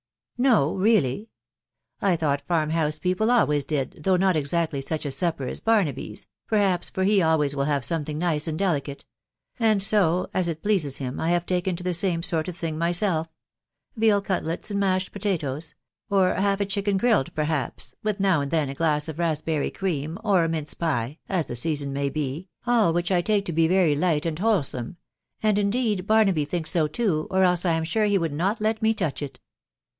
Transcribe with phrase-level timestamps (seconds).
[0.51, 1.29] "No, really?....
[2.01, 6.25] I thought farm house people always did, though not exactly such a supper as Barnaby's,
[6.47, 9.05] perhaps for he always will have something nice and delicate;
[9.59, 12.75] and so, as it pleases him, I have taken to the same sort of thing
[12.79, 13.27] myself
[13.95, 15.75] •.••veal cutlets and mashed potatoes,....
[16.09, 19.69] or half a chicken grilled perhaps, with now and then a glass of rasp berry
[19.69, 23.53] cream, or a mince pie, as the season may be, all which I take to
[23.53, 24.97] be very light and wholesome;
[25.43, 28.81] and indeed Barnaby thinks so too, or else I am sure he would not let
[28.81, 29.39] me touch it.